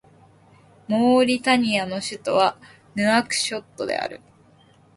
[0.87, 2.57] モーリタニアの首都は
[2.95, 4.19] ヌアクショットである